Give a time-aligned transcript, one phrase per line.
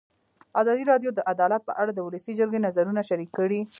[0.61, 3.61] ازادي راډیو د عدالت په اړه د ولسي جرګې نظرونه شریک کړي.